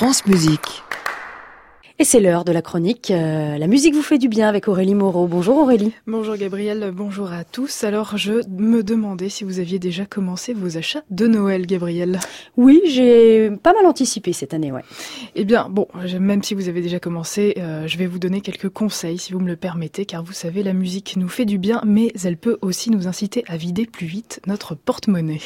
France 0.00 0.24
Musique. 0.24 0.82
Et 1.98 2.04
c'est 2.04 2.20
l'heure 2.20 2.46
de 2.46 2.52
la 2.52 2.62
chronique. 2.62 3.10
Euh, 3.10 3.58
la 3.58 3.66
musique 3.66 3.94
vous 3.94 4.00
fait 4.00 4.16
du 4.16 4.30
bien 4.30 4.48
avec 4.48 4.66
Aurélie 4.66 4.94
Moreau. 4.94 5.26
Bonjour 5.26 5.58
Aurélie. 5.58 5.92
Bonjour 6.06 6.38
Gabriel, 6.38 6.90
bonjour 6.90 7.30
à 7.30 7.44
tous. 7.44 7.84
Alors 7.84 8.16
je 8.16 8.40
me 8.48 8.82
demandais 8.82 9.28
si 9.28 9.44
vous 9.44 9.58
aviez 9.58 9.78
déjà 9.78 10.06
commencé 10.06 10.54
vos 10.54 10.78
achats 10.78 11.02
de 11.10 11.26
Noël, 11.26 11.66
Gabriel. 11.66 12.18
Oui, 12.56 12.80
j'ai 12.86 13.50
pas 13.62 13.74
mal 13.74 13.84
anticipé 13.84 14.32
cette 14.32 14.54
année, 14.54 14.72
ouais. 14.72 14.84
Eh 15.34 15.44
bien, 15.44 15.68
bon, 15.68 15.86
même 16.18 16.42
si 16.42 16.54
vous 16.54 16.70
avez 16.70 16.80
déjà 16.80 16.98
commencé, 16.98 17.56
euh, 17.58 17.86
je 17.86 17.98
vais 17.98 18.06
vous 18.06 18.18
donner 18.18 18.40
quelques 18.40 18.70
conseils 18.70 19.18
si 19.18 19.34
vous 19.34 19.40
me 19.40 19.48
le 19.48 19.56
permettez, 19.56 20.06
car 20.06 20.22
vous 20.22 20.32
savez, 20.32 20.62
la 20.62 20.72
musique 20.72 21.18
nous 21.18 21.28
fait 21.28 21.44
du 21.44 21.58
bien, 21.58 21.82
mais 21.84 22.10
elle 22.24 22.38
peut 22.38 22.56
aussi 22.62 22.90
nous 22.90 23.06
inciter 23.06 23.44
à 23.48 23.58
vider 23.58 23.84
plus 23.84 24.06
vite 24.06 24.40
notre 24.46 24.74
porte-monnaie. 24.74 25.42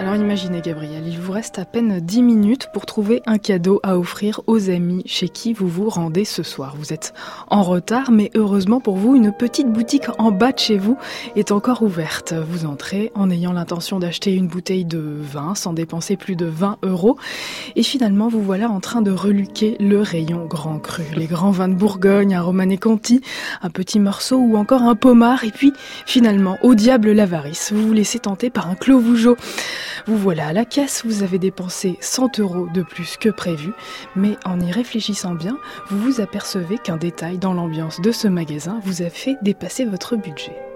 Alors 0.00 0.16
imaginez 0.16 0.62
Gabriel, 0.62 1.06
reste 1.30 1.58
à 1.58 1.64
peine 1.64 2.00
10 2.00 2.22
minutes 2.22 2.68
pour 2.72 2.86
trouver 2.86 3.22
un 3.26 3.38
cadeau 3.38 3.80
à 3.82 3.98
offrir 3.98 4.40
aux 4.46 4.70
amis 4.70 5.02
chez 5.06 5.28
qui 5.28 5.52
vous 5.52 5.68
vous 5.68 5.88
rendez 5.88 6.24
ce 6.24 6.42
soir. 6.42 6.74
Vous 6.78 6.92
êtes 6.92 7.14
en 7.48 7.62
retard, 7.62 8.10
mais 8.10 8.30
heureusement 8.34 8.80
pour 8.80 8.96
vous, 8.96 9.14
une 9.16 9.32
petite 9.32 9.72
boutique 9.72 10.06
en 10.18 10.30
bas 10.30 10.52
de 10.52 10.58
chez 10.58 10.78
vous 10.78 10.96
est 11.36 11.52
encore 11.52 11.82
ouverte. 11.82 12.32
Vous 12.32 12.66
entrez 12.66 13.12
en 13.14 13.30
ayant 13.30 13.52
l'intention 13.52 13.98
d'acheter 13.98 14.34
une 14.34 14.48
bouteille 14.48 14.84
de 14.84 14.98
vin 14.98 15.54
sans 15.54 15.72
dépenser 15.72 16.16
plus 16.16 16.36
de 16.36 16.46
20 16.46 16.78
euros. 16.82 17.16
Et 17.76 17.82
finalement, 17.82 18.28
vous 18.28 18.42
voilà 18.42 18.70
en 18.70 18.80
train 18.80 19.02
de 19.02 19.10
reluquer 19.10 19.76
le 19.80 20.00
rayon 20.00 20.46
grand 20.46 20.78
cru. 20.78 21.04
Les 21.16 21.26
grands 21.26 21.50
vins 21.50 21.68
de 21.68 21.74
Bourgogne, 21.74 22.34
un 22.34 22.42
Romanée 22.42 22.78
Conti, 22.78 23.20
un 23.62 23.70
petit 23.70 24.00
morceau 24.00 24.38
ou 24.38 24.56
encore 24.56 24.82
un 24.82 24.96
pommard. 24.96 25.44
Et 25.44 25.50
puis 25.50 25.72
finalement, 26.06 26.58
au 26.62 26.74
diable 26.74 27.12
l'avarice, 27.12 27.72
vous 27.72 27.86
vous 27.86 27.92
laissez 27.92 28.18
tenter 28.18 28.50
par 28.50 28.68
un 28.68 28.74
clos 28.74 29.00
Vougeot. 29.00 29.36
Vous 30.06 30.16
voilà 30.16 30.48
à 30.48 30.52
la 30.52 30.64
caisse, 30.64 31.02
avez 31.22 31.38
dépensé 31.38 31.98
100 32.00 32.38
euros 32.40 32.68
de 32.72 32.82
plus 32.82 33.16
que 33.16 33.28
prévu, 33.28 33.72
mais 34.16 34.36
en 34.44 34.60
y 34.60 34.70
réfléchissant 34.70 35.34
bien, 35.34 35.58
vous 35.88 35.98
vous 35.98 36.20
apercevez 36.20 36.78
qu'un 36.78 36.96
détail 36.96 37.38
dans 37.38 37.54
l'ambiance 37.54 38.00
de 38.00 38.12
ce 38.12 38.28
magasin 38.28 38.80
vous 38.84 39.02
a 39.02 39.10
fait 39.10 39.36
dépasser 39.42 39.84
votre 39.84 40.16
budget. 40.16 40.69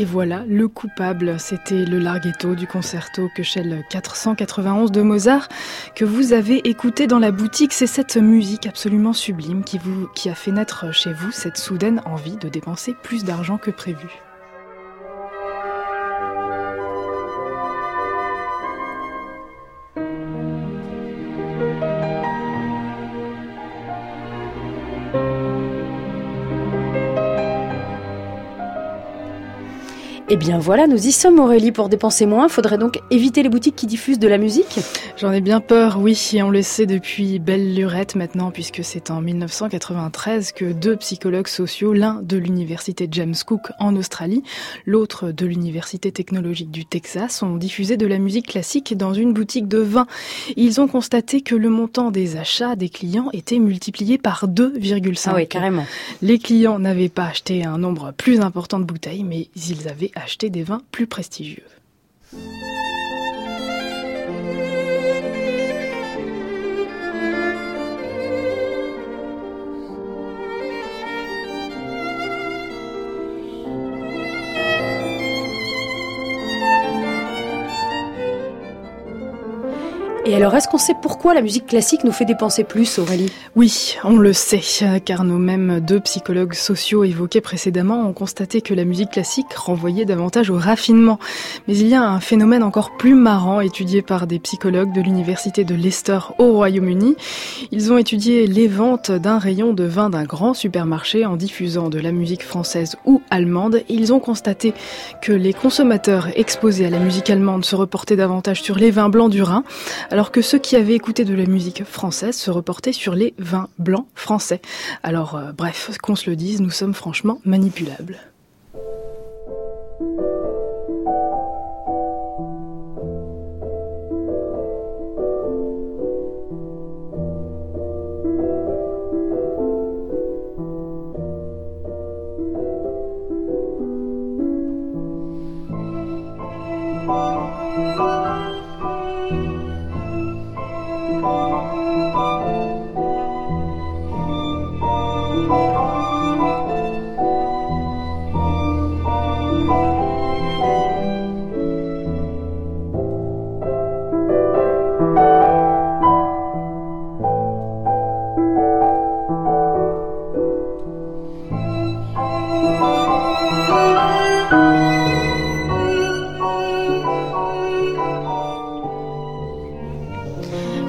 Et 0.00 0.06
voilà, 0.06 0.44
le 0.48 0.66
coupable, 0.66 1.38
c'était 1.38 1.84
le 1.84 1.98
larghetto 1.98 2.54
du 2.54 2.66
concerto 2.66 3.28
Köchel 3.36 3.84
491 3.90 4.92
de 4.92 5.02
Mozart 5.02 5.46
que 5.94 6.06
vous 6.06 6.32
avez 6.32 6.66
écouté 6.66 7.06
dans 7.06 7.18
la 7.18 7.30
boutique. 7.30 7.74
C'est 7.74 7.86
cette 7.86 8.16
musique 8.16 8.66
absolument 8.66 9.12
sublime 9.12 9.62
qui, 9.62 9.76
vous, 9.76 10.08
qui 10.14 10.30
a 10.30 10.34
fait 10.34 10.52
naître 10.52 10.90
chez 10.94 11.12
vous 11.12 11.30
cette 11.32 11.58
soudaine 11.58 12.00
envie 12.06 12.38
de 12.38 12.48
dépenser 12.48 12.94
plus 13.02 13.24
d'argent 13.24 13.58
que 13.58 13.70
prévu. 13.70 14.08
Eh 30.32 30.36
bien 30.36 30.60
voilà, 30.60 30.86
nous 30.86 31.08
y 31.08 31.10
sommes 31.10 31.40
Aurélie 31.40 31.72
pour 31.72 31.88
dépenser 31.88 32.24
moins. 32.24 32.48
Faudrait 32.48 32.78
donc 32.78 33.00
éviter 33.10 33.42
les 33.42 33.48
boutiques 33.48 33.74
qui 33.74 33.88
diffusent 33.88 34.20
de 34.20 34.28
la 34.28 34.38
musique 34.38 34.78
J'en 35.16 35.32
ai 35.32 35.40
bien 35.40 35.58
peur, 35.60 35.98
oui, 36.00 36.16
et 36.34 36.42
on 36.44 36.50
le 36.50 36.62
sait 36.62 36.86
depuis 36.86 37.40
belle 37.40 37.74
lurette 37.74 38.14
maintenant, 38.14 38.52
puisque 38.52 38.84
c'est 38.84 39.10
en 39.10 39.20
1993 39.20 40.52
que 40.52 40.66
deux 40.66 40.94
psychologues 40.98 41.48
sociaux, 41.48 41.92
l'un 41.92 42.22
de 42.22 42.36
l'université 42.36 43.08
James 43.10 43.34
Cook 43.44 43.72
en 43.80 43.96
Australie, 43.96 44.44
l'autre 44.86 45.32
de 45.32 45.46
l'université 45.46 46.12
technologique 46.12 46.70
du 46.70 46.84
Texas, 46.84 47.42
ont 47.42 47.56
diffusé 47.56 47.96
de 47.96 48.06
la 48.06 48.18
musique 48.18 48.46
classique 48.46 48.96
dans 48.96 49.12
une 49.12 49.32
boutique 49.32 49.66
de 49.66 49.78
vin. 49.78 50.06
Ils 50.54 50.80
ont 50.80 50.86
constaté 50.86 51.40
que 51.40 51.56
le 51.56 51.70
montant 51.70 52.12
des 52.12 52.36
achats 52.36 52.76
des 52.76 52.88
clients 52.88 53.30
était 53.32 53.58
multiplié 53.58 54.16
par 54.16 54.46
2,5. 54.46 55.22
Ah 55.26 55.34
oui, 55.34 55.48
carrément. 55.48 55.86
Les 56.22 56.38
clients 56.38 56.78
n'avaient 56.78 57.08
pas 57.08 57.26
acheté 57.26 57.64
un 57.64 57.78
nombre 57.78 58.12
plus 58.16 58.40
important 58.40 58.78
de 58.78 58.84
bouteilles, 58.84 59.24
mais 59.24 59.48
ils 59.56 59.88
avaient 59.88 60.12
acheter 60.20 60.50
des 60.50 60.62
vins 60.62 60.82
plus 60.92 61.06
prestigieux. 61.06 61.66
Et 80.30 80.36
alors, 80.36 80.54
est-ce 80.54 80.68
qu'on 80.68 80.78
sait 80.78 80.94
pourquoi 80.94 81.34
la 81.34 81.42
musique 81.42 81.66
classique 81.66 82.04
nous 82.04 82.12
fait 82.12 82.24
dépenser 82.24 82.62
plus, 82.62 83.00
Aurélie? 83.00 83.32
Oui, 83.56 83.96
on 84.04 84.16
le 84.16 84.32
sait, 84.32 84.60
car 85.04 85.24
nos 85.24 85.38
mêmes 85.38 85.80
deux 85.80 85.98
psychologues 85.98 86.54
sociaux 86.54 87.02
évoqués 87.02 87.40
précédemment 87.40 88.08
ont 88.08 88.12
constaté 88.12 88.60
que 88.60 88.72
la 88.72 88.84
musique 88.84 89.10
classique 89.10 89.52
renvoyait 89.52 90.04
davantage 90.04 90.48
au 90.48 90.56
raffinement. 90.56 91.18
Mais 91.66 91.76
il 91.76 91.88
y 91.88 91.96
a 91.96 92.04
un 92.04 92.20
phénomène 92.20 92.62
encore 92.62 92.96
plus 92.96 93.16
marrant 93.16 93.58
étudié 93.58 94.02
par 94.02 94.28
des 94.28 94.38
psychologues 94.38 94.92
de 94.92 95.00
l'université 95.00 95.64
de 95.64 95.74
Leicester 95.74 96.20
au 96.38 96.52
Royaume-Uni. 96.52 97.16
Ils 97.72 97.92
ont 97.92 97.98
étudié 97.98 98.46
les 98.46 98.68
ventes 98.68 99.10
d'un 99.10 99.40
rayon 99.40 99.72
de 99.72 99.82
vin 99.82 100.10
d'un 100.10 100.22
grand 100.22 100.54
supermarché 100.54 101.26
en 101.26 101.34
diffusant 101.34 101.88
de 101.88 101.98
la 101.98 102.12
musique 102.12 102.44
française 102.44 102.94
ou 103.04 103.20
allemande. 103.30 103.82
Ils 103.88 104.12
ont 104.12 104.20
constaté 104.20 104.74
que 105.22 105.32
les 105.32 105.54
consommateurs 105.54 106.28
exposés 106.36 106.86
à 106.86 106.90
la 106.90 107.00
musique 107.00 107.30
allemande 107.30 107.64
se 107.64 107.74
reportaient 107.74 108.14
davantage 108.14 108.62
sur 108.62 108.76
les 108.76 108.92
vins 108.92 109.08
blancs 109.08 109.32
du 109.32 109.42
Rhin 109.42 109.64
que 110.28 110.42
ceux 110.42 110.58
qui 110.58 110.76
avaient 110.76 110.94
écouté 110.94 111.24
de 111.24 111.34
la 111.34 111.46
musique 111.46 111.84
française 111.84 112.36
se 112.36 112.50
reportaient 112.50 112.92
sur 112.92 113.14
les 113.14 113.32
vins 113.38 113.68
blancs 113.78 114.06
français. 114.14 114.60
Alors, 115.02 115.34
euh, 115.34 115.52
bref, 115.52 115.90
qu'on 116.02 116.16
se 116.16 116.28
le 116.28 116.36
dise, 116.36 116.60
nous 116.60 116.70
sommes 116.70 116.94
franchement 116.94 117.40
manipulables. 117.46 118.18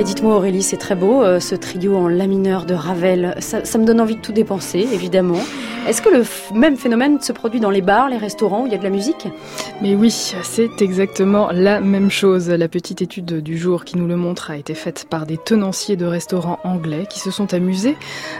Et 0.00 0.02
dites-moi 0.02 0.34
Aurélie, 0.34 0.62
c'est 0.62 0.78
très 0.78 0.94
beau 0.94 1.22
euh, 1.22 1.40
ce 1.40 1.54
trio 1.54 1.94
en 1.94 2.08
la 2.08 2.26
mineur 2.26 2.64
de 2.64 2.72
Ravel. 2.72 3.34
Ça, 3.40 3.60
me 3.76 3.84
donne 3.84 4.00
envie 4.00 4.16
de 4.16 4.22
tout 4.22 4.32
dépenser, 4.32 4.88
évidemment. 4.94 5.40
Est-ce 5.88 6.02
que 6.02 6.10
le 6.10 6.24
même 6.54 6.76
phénomène 6.76 7.20
se 7.20 7.32
produit 7.32 7.58
dans 7.58 7.70
les 7.70 7.80
bars, 7.80 8.08
les 8.08 8.18
restaurants 8.18 8.62
où 8.62 8.66
il 8.66 8.72
y 8.72 8.74
a 8.74 8.78
de 8.78 8.84
la 8.84 8.90
musique? 8.90 9.26
Mais 9.82 9.94
oui, 9.94 10.10
c'est 10.10 10.82
exactement 10.82 11.48
la 11.52 11.80
même 11.80 12.10
chose. 12.10 12.48
La 12.50 12.68
petite 12.68 13.02
étude 13.02 13.42
du 13.42 13.56
jour 13.56 13.84
qui 13.84 13.96
nous 13.96 14.06
le 14.06 14.16
montre 14.16 14.50
a 14.50 14.56
été 14.56 14.74
faite 14.74 15.06
par 15.08 15.26
des 15.26 15.38
tenanciers 15.38 15.96
de 15.96 16.04
restaurants 16.04 16.60
anglais 16.64 17.06
qui 17.08 17.18
se 17.18 17.30
sont 17.30 17.54
amusés 17.54 17.96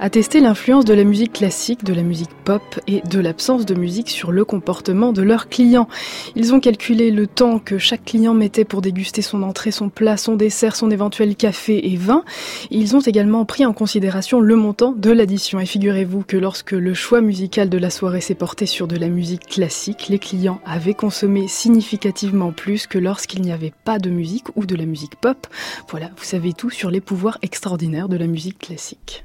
à 0.00 0.10
tester 0.10 0.40
l'influence 0.40 0.84
de 0.84 0.94
la 0.94 1.04
musique 1.04 1.32
classique, 1.32 1.84
de 1.84 1.92
la 1.92 2.02
musique 2.02 2.30
pop 2.44 2.62
et 2.86 3.02
de 3.02 3.18
l'absence 3.18 3.66
de 3.66 3.74
musique 3.74 4.10
sur 4.10 4.30
le 4.30 4.44
comportement 4.44 5.12
de 5.12 5.22
leurs 5.22 5.48
clients. 5.48 5.88
Ils 6.36 6.54
ont 6.54 6.60
calculé 6.60 7.10
le 7.10 7.26
temps 7.26 7.58
que 7.58 7.78
chaque 7.78 8.04
client 8.04 8.32
mettait 8.32 8.64
pour 8.64 8.80
déguster 8.80 9.22
son 9.22 9.42
entrée, 9.42 9.72
son 9.72 9.88
plat, 9.88 10.16
son 10.16 10.36
dessert, 10.36 10.76
son 10.76 10.90
éventuel 10.90 11.34
café 11.34 11.92
et 11.92 11.96
vin. 11.96 12.22
Ils 12.70 12.94
ont 12.96 13.00
également 13.00 13.44
pris 13.44 13.66
en 13.66 13.72
considération 13.72 14.40
le 14.40 14.54
montant 14.56 14.92
de 14.92 15.10
l'addition. 15.10 15.58
Et 15.58 15.66
figurez-vous 15.66 16.22
que 16.26 16.36
lorsque 16.36 16.72
le 16.72 16.94
choix 16.94 17.20
musical 17.24 17.68
de 17.68 17.78
la 17.78 17.90
soirée 17.90 18.20
s'est 18.20 18.34
porté 18.34 18.66
sur 18.66 18.86
de 18.86 18.96
la 18.96 19.08
musique 19.08 19.46
classique, 19.46 20.08
les 20.08 20.18
clients 20.18 20.60
avaient 20.64 20.94
consommé 20.94 21.48
significativement 21.48 22.52
plus 22.52 22.86
que 22.86 22.98
lorsqu'il 22.98 23.42
n'y 23.42 23.52
avait 23.52 23.72
pas 23.84 23.98
de 23.98 24.10
musique 24.10 24.46
ou 24.54 24.66
de 24.66 24.76
la 24.76 24.86
musique 24.86 25.16
pop. 25.16 25.46
Voilà, 25.88 26.10
vous 26.16 26.24
savez 26.24 26.52
tout 26.52 26.70
sur 26.70 26.90
les 26.90 27.00
pouvoirs 27.00 27.38
extraordinaires 27.42 28.08
de 28.08 28.16
la 28.16 28.26
musique 28.26 28.58
classique. 28.58 29.24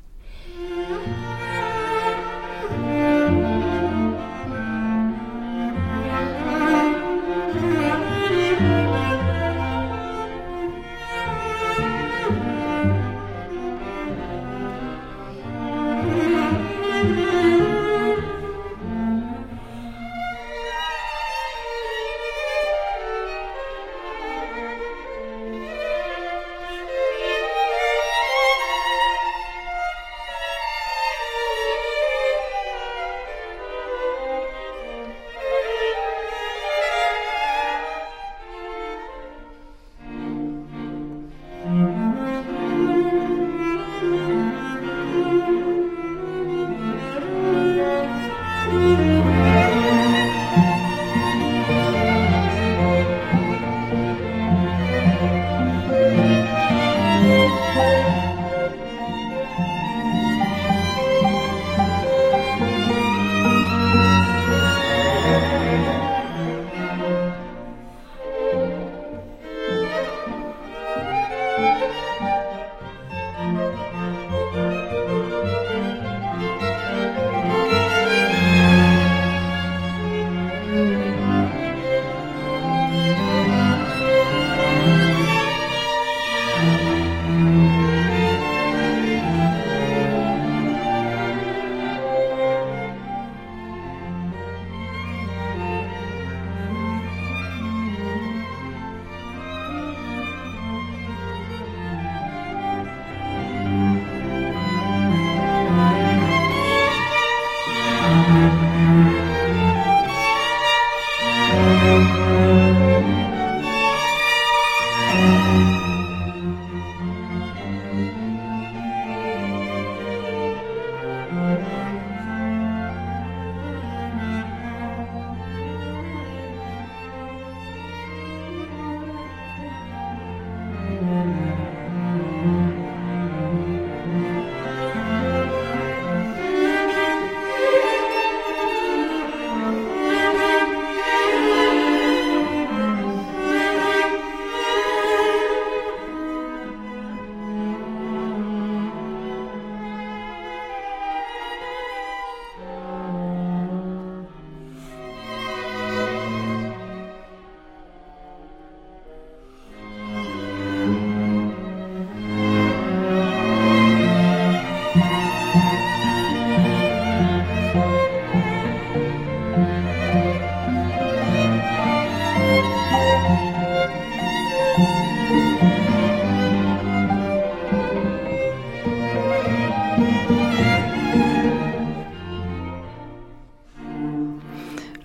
Música 71.60 72.39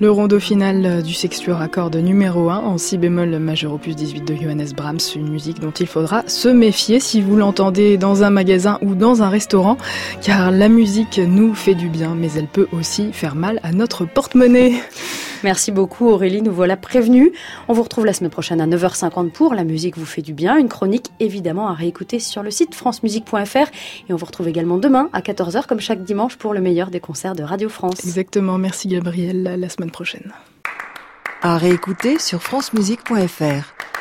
Le 0.05 0.11
rondo 0.11 0.39
final 0.39 0.85
euh, 0.85 1.01
du 1.01 1.15
sextuor 1.15 1.63
à 1.63 1.69
cordes 1.69 1.97
numéro 1.97 2.51
1 2.51 2.59
en 2.59 2.77
si 2.77 2.99
bémol 2.99 3.39
majeur 3.39 3.73
opus 3.73 3.97
18 3.97 4.23
de 4.23 4.35
Johannes 4.35 4.69
Brahms, 4.77 4.99
une 5.17 5.31
musique 5.31 5.61
dont 5.61 5.71
il 5.71 5.87
faudra 5.87 6.25
se 6.27 6.51
méfier 6.51 7.01
si 7.01 7.23
vous 7.23 7.37
l'entendez 7.37 7.97
dans 7.97 8.23
un 8.23 8.29
magasin 8.29 8.79
ou 8.83 8.95
dans 8.95 9.23
un 9.23 9.31
restaurant, 9.31 9.79
car 10.21 10.51
la 10.51 10.69
musique 10.69 11.19
nous 11.27 11.55
fait 11.55 11.75
du 11.75 11.89
bien, 11.89 12.15
mais 12.15 12.29
elle 12.37 12.49
peut 12.49 12.69
aussi 12.71 13.15
faire 13.15 13.35
mal 13.35 13.61
à 13.63 13.73
notre 13.73 14.05
porte-monnaie. 14.05 14.75
Merci 15.45 15.73
beaucoup 15.73 16.09
Aurélie, 16.09 16.41
nous 16.41 16.55
voilà 16.55 16.79
prévenus. 16.79 17.31
On 17.69 17.75
vous 17.75 17.83
retrouve 17.83 18.07
la 18.07 18.15
semaine 18.15 18.31
prochaine 18.31 18.63
à 18.63 18.67
9h50 18.67 19.31
pour 19.31 19.53
La 19.53 19.65
musique 19.65 19.99
vous 19.99 20.07
fait 20.07 20.23
du 20.23 20.33
bien, 20.33 20.57
une 20.57 20.71
chronique 20.71 21.11
évidemment 21.21 21.69
à 21.69 21.75
réécouter 21.75 22.19
sur 22.19 22.43
le 22.43 22.51
site 22.51 22.75
francemusique.fr 22.75 23.57
et 24.09 24.13
on 24.13 24.17
vous 24.17 24.25
retrouve 24.25 24.49
également 24.49 24.79
demain 24.79 25.11
à 25.13 25.21
14h 25.21 25.67
comme 25.67 25.81
chaque 25.81 26.03
dimanche 26.03 26.37
pour 26.37 26.55
le 26.55 26.63
meilleur 26.63 26.89
des 26.89 26.99
concerts 26.99 27.35
de 27.35 27.43
Radio 27.43 27.69
France. 27.69 28.03
Exactement, 28.05 28.57
merci 28.57 28.89
Gabriel, 28.89 29.43
la 29.43 29.69
semaine 29.69 29.91
prochaine. 29.91 30.33
À 31.43 31.59
réécouter 31.59 32.19
sur 32.19 32.43
francemusique.fr. 32.43 33.94